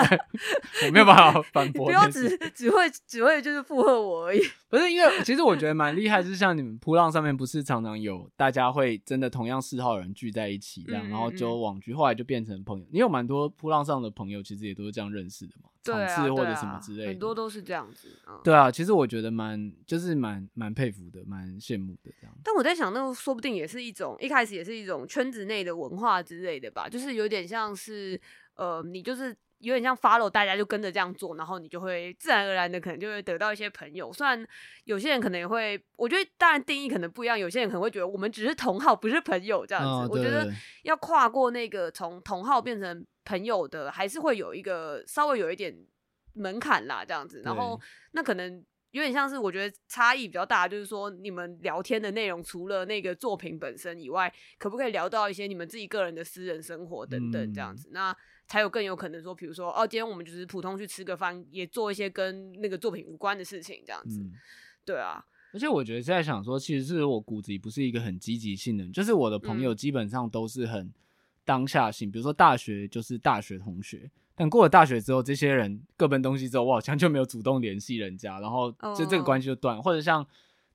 [0.86, 1.86] 我没有办法反驳。
[1.86, 4.40] 不要只只会只会就是附和我而已。
[4.68, 12.86] 不是因为其实我觉得蛮厉害，就是像你们扑浪上面不是常常有大家会真的同样嗜好的人聚在一起这样，嗯嗯嗯然后就网局后来就变成朋友。
[12.92, 15.68] 你有蛮多扑浪上的朋友，其实也都是这样认识的嘛。
[15.82, 18.14] 场次或者什么之类的，很多都是这样子。
[18.28, 22.36] 嗯，对啊，其实我觉得蛮就是蛮蛮佩服的，蛮羡慕的这样。
[22.44, 28.20] 但我在想，那个说不定也是一种一开始也是一种圈子内的文化之类的吧，就是有点像是
[28.54, 29.36] 呃，你就是。
[29.60, 34.10] 有点像 follow 大家就跟着这样做，然后你就会自然而然的可能就会得到一些朋友。
[34.10, 34.42] 虽然
[34.84, 37.38] 有些人可能也会，我觉得当然定义可能不一样。
[37.38, 39.90] 有些人可能会觉得我们只是同好，不是朋友这样子。
[39.90, 40.50] 哦、我觉得
[40.84, 45.76] 要跨过那个从同好变成朋友的，还是会有一个稍微有一点
[46.32, 47.42] 门槛啦，这样子。
[47.44, 47.78] 然后
[48.12, 57.88] 那可能有点像是我觉得差异比较大，就是说你们聊天的内容除了那个作品本身以外，可不可以聊到一些你们自己个人的私人生活等等这样子？
[57.90, 58.16] 嗯、那。
[58.50, 64.20] 才有更有可能说，比如说，哦，今天我们就是普通去吃个饭，也做一些跟那个作品无关的事情，这样子。
[64.20, 64.32] 嗯、
[64.84, 65.24] 对啊，
[65.54, 70.92] 而且我觉得在想说，其实是我骨子里不是一个很积极性的人，就是我的朋友基本上都是很
[71.44, 72.08] 当下性。
[72.08, 79.76] 嗯、比如说大学就是大学同学，但过了大学之后，这些人各奔东西之后，我好像就没有主动联系人家，然后就这个关系就断。
[79.76, 80.26] 哦、或者像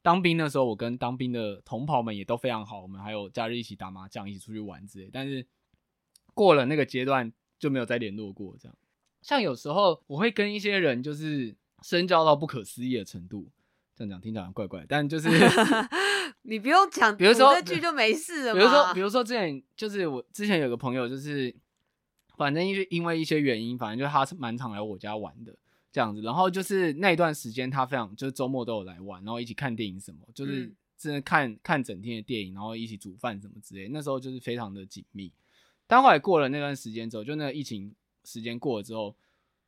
[0.01, 5.09] 当兵的时候，我跟当兵的同袍们也都非常好，我们还有假日一起打麻将，一起出去玩之类。
[5.11, 5.45] 但是
[6.33, 7.33] 过了那个阶段。
[7.57, 8.77] 就没有再联络过，这样。
[9.21, 13.49] 像有时候我会跟一些人就是深交到不可思议的程度，
[13.95, 15.29] 这样讲听起来怪怪，但就是
[16.43, 18.53] 你不用讲，比如说这句就没事了。
[18.53, 21.55] 比如说，比如说之前就是我之前有个朋友，就是
[22.37, 25.55] 反正因为因为一些原因，反正就他是蛮常来我家玩的
[25.91, 26.21] 这样子。
[26.21, 33.87] 然后就是那一段时间，他非常就是周末都有来玩，然后一起看电影什么，就是真的看看整天的电影，然后一起煮饭什么之类。
[33.89, 35.31] 那时候就是非常的紧密。
[35.87, 37.93] 但后来过了那段时间之后，就那个疫情
[38.23, 39.15] 时间过了之后，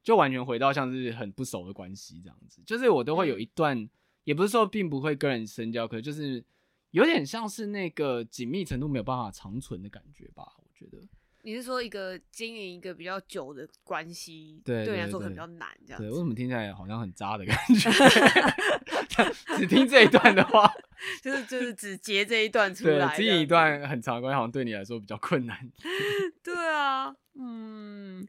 [0.03, 2.61] 就完全回到像是很不熟的关系这样子。
[2.65, 3.89] 就是我都会有一段，嗯、
[4.23, 6.43] 也不是说并不会跟人深交，可是就是
[6.91, 10.55] 有点像是那个紧密程度没有办法长存的感觉吧。
[10.57, 10.97] 我觉得
[11.43, 16.07] 你是说一个经营一个比较久的关系，对，对你来说可能比较难这样子。
[16.07, 17.89] 对，为什么听起来好像很渣的感觉？
[19.57, 20.71] 只听这一段的话。
[21.21, 25.71] 就是就是只截这一段 出来，经营一段很长的关系，好像对你来说比较困难。
[26.43, 28.27] 对啊，嗯，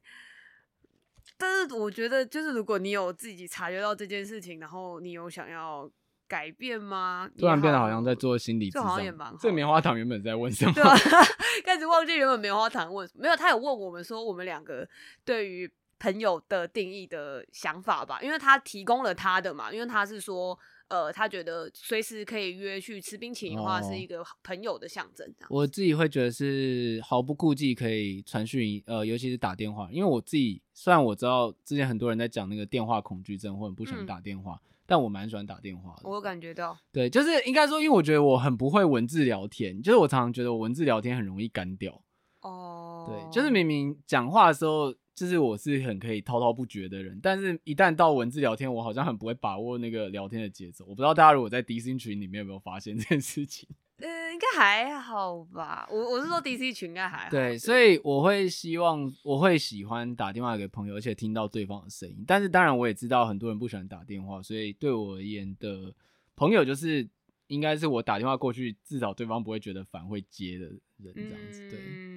[1.39, 5.91] 但是我觉得，就是如果你有自己察觉到这件事情，然后你有想要
[6.29, 7.29] 改变吗？
[7.39, 9.37] 突然变得好像在做心理这好像也蛮好。
[9.41, 10.73] 这棉花糖原本在问什么？
[10.75, 10.95] 对啊，
[11.65, 13.23] 开始忘记原本棉花糖问什么。
[13.23, 14.87] 没有，他有问我们说，我们两个
[15.25, 20.59] 对于朋友的定义的想法吧，因为他提供了他的嘛，因为他是说。
[20.89, 25.31] 呃，他觉得随时可以约去吃冰淇淋的话，是一个朋友的象征。
[25.51, 29.87] 我自己会觉得是毫不顾忌可以传讯，呃，尤其是打电话。
[29.93, 36.09] 因为我自己虽然我知道之前很多人在讲那个电话恐惧症，或者不喜欢打电话，嗯、但我蛮喜欢打电话的。
[36.09, 42.03] 我有感觉到，对，就是应该说，因为我觉得我很不会文字聊天，就是我常常觉得我文字聊天很容易干掉。
[42.41, 44.95] 哦，对，就是明明讲话的时候。
[45.19, 50.85] 就是我是很可以滔滔不绝的人，但是一旦到文字聊天，我好像很不会把握那个聊天的节奏。
[50.85, 53.69] 我不知道大家如果在迪斯群里面有没有发现这件事情？
[53.99, 55.89] 呃，应该还好吧。
[55.91, 57.31] 我我是说 DC 群应该还好。
[57.31, 62.25] 对，对，所以我会希望，我会喜欢打电话给朋友，而且听到对方的声音。
[62.27, 65.95] 但是当然我也知道很多人不喜欢打电话，所以对我而言的
[66.35, 67.09] 朋友就是。
[67.49, 70.67] 应该是我打电话过去，至少对方不会觉得烦，会接的
[70.99, 71.67] 人这样子。
[71.71, 72.08] 对，嗯，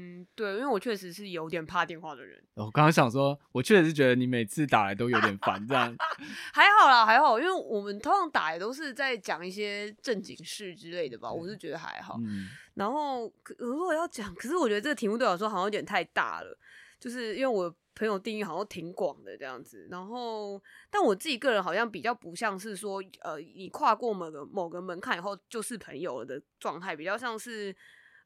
[0.42, 2.42] 对，因为我确实是有点怕电话的人。
[2.56, 5.96] 我刚刚想说，我确实是觉得你每次打来都有点烦，这样。
[6.52, 12.18] 还好啦，还好，因为我们通常打也都是在讲一些正经事之类的吧，我是觉得还好。
[12.26, 12.48] 嗯。
[12.74, 16.58] 然后，如果要讲，可是我觉得这个题目对我来说好像有点太大了，
[17.00, 17.74] 就是因为我。
[17.94, 27.76] 朋友定义好像挺广的这样子，然后，但我自己个人好像比较不像是说，呃，你跨过某个某个门槛以后就是朋友了的状态，比较像是，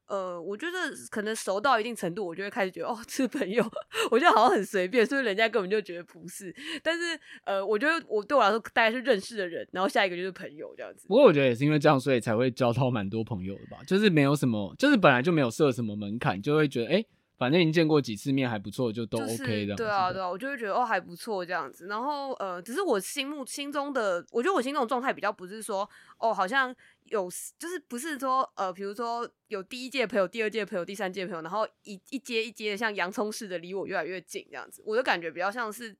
[0.06, 0.78] 呃，我觉得
[1.10, 3.64] 可能熟到一定程度，我就会开始觉得哦，是朋友，
[4.10, 6.54] 我觉得好像很随便，所以人家根本就觉得不是。
[6.82, 11.06] 但是，呃，我觉得我对我来说大概是认识的人，然后下一个就是朋友这样子。
[11.08, 16.94] 不过我觉得也是因为这样，所以才会交到蛮多朋友的吧，就是没有什么，就是本来就没有设什么门槛，就会觉得哎。
[16.94, 17.06] 欸
[17.38, 19.74] 反正已经见过几次面还不错，就都 OK 的。
[19.74, 21.86] 对啊，对啊，我就会觉得哦还不错这样子。
[21.86, 25.86] 然后呃，只是我心目心中的，我觉得我心中的状态比较不是说
[26.18, 26.74] 哦，好像
[27.08, 34.82] 有就是不是说呃，比如说有第一届朋友、第二届朋友、第三届朋友，然后一一阶一阶的像洋葱似的离我越来越近这样子。
[34.86, 35.96] 我的感觉比较像是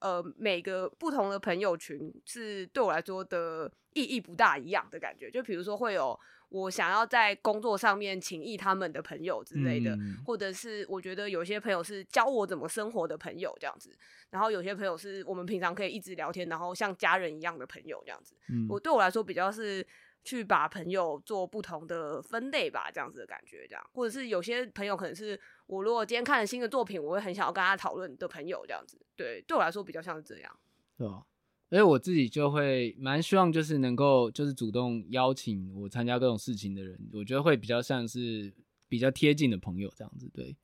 [0.00, 5.30] 呃，每个不同的朋友群是对我来说的意义不大一样的感觉。
[5.30, 6.18] 就比如说会有。
[6.48, 13.90] 我想要在工作上面请益他们的朋友之类的，嗯、或者是我觉得有些朋友是教我怎么生活的朋友这样子，
[14.30, 18.36] 然后有些朋友是我们平常可以一直聊天，然后像家人一样的朋友这样子。
[18.48, 19.84] 嗯、我对我来说比较是
[20.26, 30.58] 去把朋友做不同的分类吧，这样子的感觉，这样，或者是有些朋友可能是我如果今天看了新的作品，我会很想要跟他讨论的朋友，这样子，对，对我来说比较像是这样，
[30.98, 31.24] 对吧？
[31.70, 38.52] 所以我自己就会蛮希望就是能够就是主动邀请我参加各种事情的人，我觉得会比较像是
[38.88, 40.56] 比较贴近的朋友这样子，对，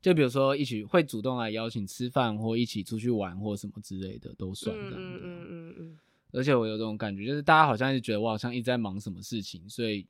[0.00, 5.98] 就比如说一起会主动来邀请吃饭或一起出去玩或什么之类的都算这样子，嗯嗯嗯嗯。
[6.34, 10.06] 而且我有这种感觉，就是大家好像一直觉得我好像一直在忙什么事情，所以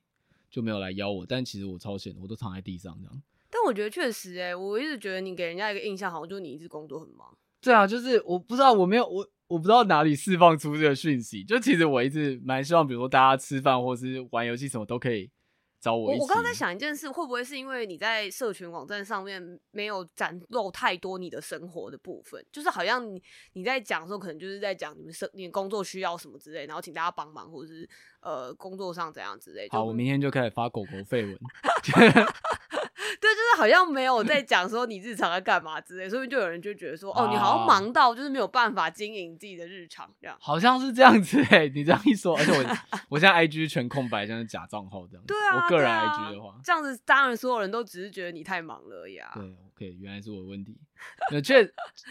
[0.51, 1.27] 就没有来邀我。
[1.27, 3.23] 但其实我超闲的，我都躺在地上这样。
[3.51, 7.29] 但我觉得确实、欸，哎，我一直觉得你给人家一个印象，好像就是你一直工作很忙。
[7.61, 11.45] 对啊，就是我不知道，我没有我我不知道哪里释放出这个讯息。
[11.45, 15.31] 就其实我一直蛮希望，比如说大家吃饭或是玩游戏什么都可以。
[15.92, 19.42] 我我刚刚在想一件事，会不会是因为你在社群网站上面
[19.73, 23.20] 没有展露太多你的生活的部分，就是好像你
[23.55, 27.88] 你在讲的时候，可能就是在讲你们生你工作需要什么之类，然后请大家帮忙，或者是
[28.20, 29.68] 呃工作上怎样之类。
[29.70, 31.38] 好，我明天就开始发狗狗废文。
[33.20, 40.37] 对，就是好像没有在 讲说你日常在干嘛之类，所以就有人就觉得说，哦，你好像忙到就是没有办法经营自己的日常这样。
[40.40, 42.77] 好像是这样子哎、欸，你这样一说，而且我
[43.11, 45.24] 我现在 IG 全空白，像是假账号这样。
[45.27, 49.31] 对啊，我个人 IG 的话，这样子当然所有人都只是觉得你太忙了呀。
[49.35, 50.77] 对，OK，原来是我的问题。
[51.31, 51.62] 那确，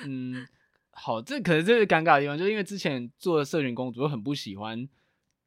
[0.05, 0.47] 嗯，
[0.91, 4.87] 好，这可能这是尴尬的地方，就是因为之前做的社群工作很不喜欢。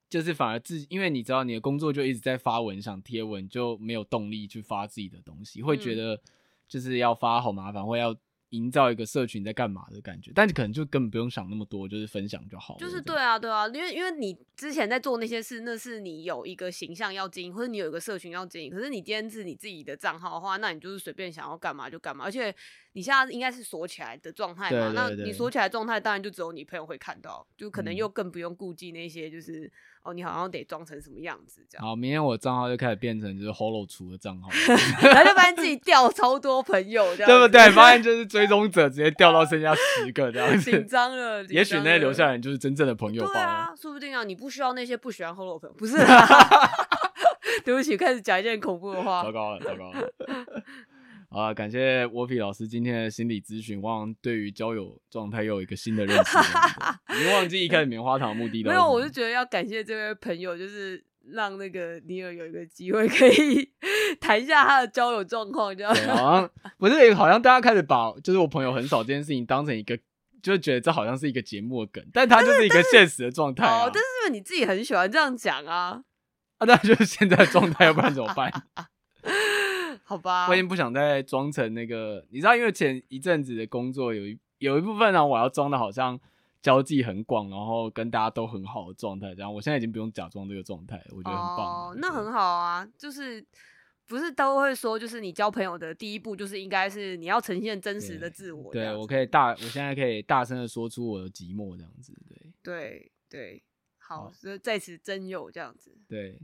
[0.08, 6.20] 就是反而自己，因为你知道你的工作就一直在发文，想贴文就没有动力去发自己的东西，会觉得
[6.68, 8.16] 就是要发好麻烦，或要
[8.50, 12.80] 营造一个社群在干嘛的感觉，但你可能就根本不用想那么多，就是分享就好了。
[12.80, 18.70] 就是对啊，对啊，因为因为你之前在做那些事，那是你有一个形象要经营，或者你有一个社群要经营。
[18.70, 22.54] 可是你今天是你自己的账号的话，那你就是随便想要干嘛就干嘛，而且
[22.96, 29.70] 你现在应该是锁起来的状态嘛，那你锁起来状态，当然就只有你朋友会看到，就可能又更不用顾忌那些就是。
[30.06, 31.84] 哦，你好像得装成什么样子这样？
[31.84, 34.48] 好，明天我账号就开始变成就是 Holo 厨的账号，
[35.02, 37.68] 然后就发现自己掉超多朋友，这样对不对？
[37.74, 41.42] 发现就是追踪者直接掉到剩下十个这样子，紧张了。
[41.50, 43.32] 也许那些留下来就是真正的朋友吧。
[43.32, 46.70] 对啊，说不定啊，你不需要那些不喜欢 Holo 的朋友，不是啦？
[47.64, 50.08] 对不起，开始讲一件恐怖的话，糟糕了，糟糕了。
[51.36, 56.38] 啊，感谢沃皮老师今天的心理咨询，望对于交友状态又有一个新的认识。
[57.14, 58.70] 已经忘记一开始棉花糖的目的了。
[58.70, 63.70] 没有，我就觉得要感谢这位朋友，就是让那个尼尔有一个机会可以
[64.18, 65.94] 谈一下他的交友状况，这样。
[65.94, 69.98] 好像 不是，好像大家开始把就是我朋友很少这件事情当成一个，
[70.42, 73.84] 就觉得这好像是一个节目的梗，但他就是一个现实的状态，啊。
[73.84, 76.02] 哦，但是你自己很喜欢这样讲啊，
[76.56, 78.50] 啊，那就是现在的状态，要不然怎么办？
[80.08, 86.18] 好吧，我已经不想再装成那个，你知道，因为前一阵子的工作有一有一部分呢，我要装的好像
[86.62, 91.90] 交际很广，然后跟大家都很好的状态，这样我现在已经不用假装这个状态，我觉得很棒。
[91.90, 93.44] 哦，那很好啊，就是
[94.06, 98.72] 不是都会说，就是你交朋友的第一步，就是应该是你要呈现真实的自我。
[98.72, 103.62] 对，对我可以大，我现在可以大声的说出我的寂寞，这样子，对，对对，
[103.98, 106.40] 好，所以在此真有这样子，对。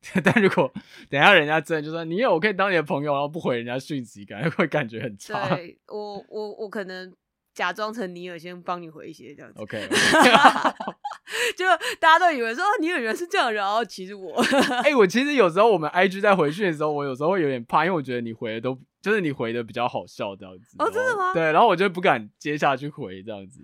[0.24, 0.72] 但如果
[1.08, 5.54] 等一下人家真的就说你有我可以当你的朋友，然后不回人家讯息，感觉会感觉很差。
[5.54, 7.14] 对，我我我可能
[7.52, 9.60] 假装成尼尔先帮你回一些这样子。
[9.60, 10.72] OK，, okay.
[11.56, 11.66] 就
[12.00, 14.34] 大家都以为说尼尔原来是这样，然后其实我，
[14.82, 20.76] 哎、欸，我其实有时候我们 IG 在回讯的时候，我有时候会有点怕，因为我觉得你回的都就是你回的比较好笑这样子。
[20.78, 21.34] 哦，真的吗？
[21.34, 23.60] 对，然后我就不敢接下去回这样子。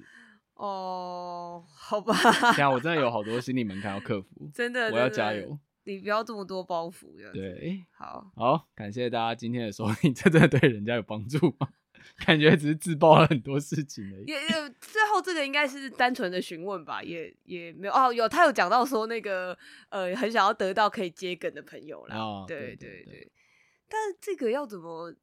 [0.55, 2.15] 哦，好吧。
[2.55, 5.59] 这样我真的有好多心理门槛要克服， 真的，我要加油。
[5.87, 11.69] 你不要这么多包袱，对，好，好，感谢大家今天的收听，这 真的对人家有帮助吗？
[12.27, 14.25] 感觉只是自爆了很多事情而已。
[14.27, 14.49] 也也，
[14.81, 19.57] 最后这个应该是单纯的询问吧，也也没有哦，有他有讲到说那个
[19.89, 22.17] 呃，很想要得到可以接梗的朋友啦。
[22.17, 23.31] 哦，对对对，
[23.89, 25.15] 但是这个要怎么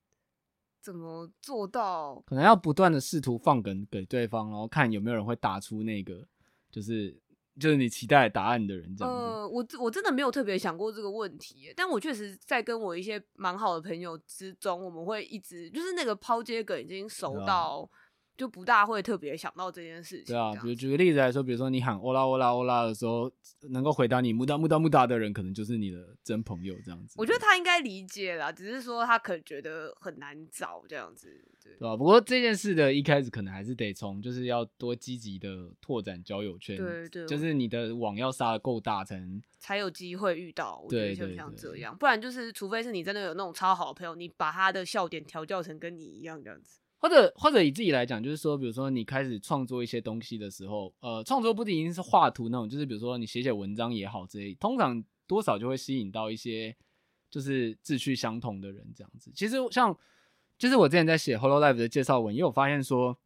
[0.82, 2.24] 怎么做到？
[2.26, 6.26] 可能要不断的试图放梗给对方，然后看有没有人会打出那个，
[6.72, 7.22] 就是。
[7.60, 9.20] 就是你期待答案的人这样子。
[9.20, 17.90] 呃，我我真的没有特别想过这个问题，但我确实在跟我一些蛮好的朋友之中，我们会一直就是那个抛接梗已经熟到。
[18.36, 20.34] 就不大会特别想到这件事情。
[20.34, 23.32] 对啊，比如举个例子来说，比如说你喊欧拉欧拉欧拉的时候，
[23.70, 27.16] 能够回答你木达木达木达的人，可能就是你的真朋友这样子。
[27.18, 31.28] 我觉得他应该理解啦，只是说他可能觉得很难找这样子，
[31.64, 31.96] 对，对吧？
[31.96, 40.82] 不过这件事的一开始可能还是得从，就是要多积极的拓展交友圈，对对，就是你的网要撒的够大，才能才有机会遇到。
[40.84, 46.80] 我觉得就像这样，不然就是除非是你真的有那种超好的朋友，你把他的笑点调教成跟你一样这样子。
[47.04, 56.74] 或者或者以自己来讲，就是说，比如说你开始创作一些东西的时候，呃，创作不仅仅是画图那种，就是比如说你写写文章也好之类，通常多少就会吸引到一些
[57.30, 59.30] 就是志趣相同的人这样子。
[59.36, 59.94] 其实像
[60.58, 63.20] 就是我之前在写 Hololive 的介绍文，也有发现说，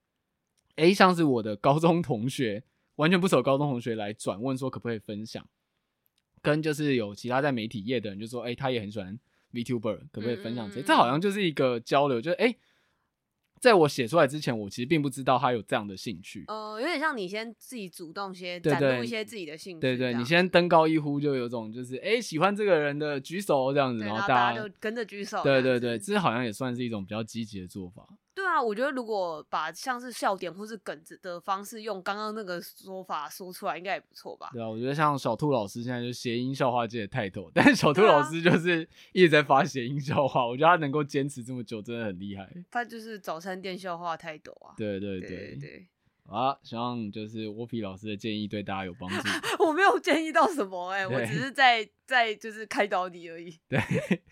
[0.78, 2.63] 哎、欸，像是我的高中同学，
[2.95, 5.47] 完全不熟高中同学来转问说可不可以分享，
[6.41, 9.19] 跟就是有其他在媒体业的人就说，哎、欸，他也很喜欢
[9.53, 10.80] VTuber，可不可以分享这些？
[10.80, 12.55] 嗯嗯嗯嗯，这好像就是一个交流，就是哎。
[13.58, 16.45] 欸在我写出来之前，我其实并不知道他有这样的兴趣。
[16.47, 19.82] 呃，有点像你先自己主动先展露一些自己的兴趣。
[19.82, 25.43] 对对，对，你先登高一呼，就有种就是哎、欸、喜欢这个人的举手这样子，然后大家就跟着举手。
[25.43, 28.08] 对对对，这好像也算是一种比较积极的做法。
[28.38, 34.51] 对啊，我觉得如果把像是笑点或是梗子的方式用刚刚那个说法说出来，应该也不错吧？
[34.53, 42.47] 对啊，我觉得像小兔老师现在就谐音笑话界的泰斗， 但是小兔老师就是一直在发谐音笑话，啊、我觉得他能够坚持这么久，真的很厉害。
[42.69, 44.77] 他就是早餐店笑话泰斗啊！
[44.77, 45.88] 对对对对，对，对，
[46.27, 49.15] 好啊，希望就是沃皮老师的建议对大家有帮助。
[49.65, 53.57] 我没有建议到什么哎、欸，我只是在在就是开导你而已。
[53.67, 53.79] 对，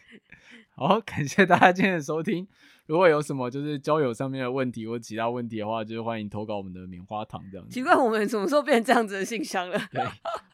[0.78, 2.48] 好，感谢大家今天的收听。
[2.88, 7.74] 如果有什么就是交友上面的问题或其他问题的话，就是欢迎投稿我们的棉花糖这样子。
[7.74, 9.80] 奇怪，我们什么时候变成这样子的信箱了？
[9.92, 10.04] 对，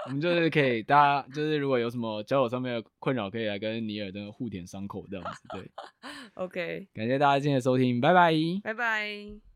[0.05, 5.41] 我们就是可以大家就是如果有什么交友上面的困扰，可以来跟尼尔的互舔伤口这样子。
[5.49, 5.71] 对，
[6.35, 9.50] OK，感谢大家今天的收听，拜拜，拜拜。